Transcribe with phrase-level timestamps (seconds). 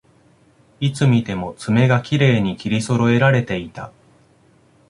[0.79, 3.93] いつ見ても爪がきれいに切りそろえられていた